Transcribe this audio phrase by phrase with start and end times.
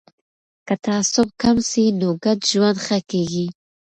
[0.67, 3.45] که تعصب کم سي نو ګډ ژوند ښه کیږي.